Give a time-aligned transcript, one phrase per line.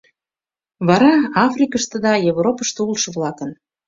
[0.87, 1.13] Вара—
[1.45, 3.49] Африкыште да Европышто улшо-влакын.